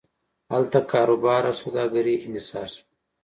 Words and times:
هلته 0.53 0.79
کاروبار 0.91 1.41
او 1.49 1.55
سوداګري 1.61 2.13
انحصار 2.25 2.67
شوه. 2.73 2.81